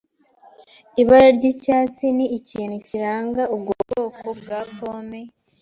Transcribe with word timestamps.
Ibara 1.01 1.29
ry'icyatsi 1.37 2.05
ni 2.17 2.25
ikintu 2.37 2.77
kiranga 2.87 3.41
ubwo 3.55 3.71
bwoko 3.81 4.27
bwa 4.39 4.59
pome. 4.75 5.21